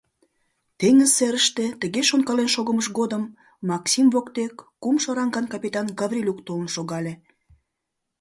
Теҥыз 0.79 1.11
серыште 1.17 1.65
тыге 1.81 2.01
шонкален 2.09 2.49
шогымыж 2.55 2.87
годым 2.99 3.23
Максим 3.69 4.07
воктек 4.13 4.53
кумшо 4.81 5.09
ранган 5.17 5.45
капитан 5.53 5.87
Гаврилюк 5.99 6.39
толын 6.47 6.69
шогале. 6.75 7.13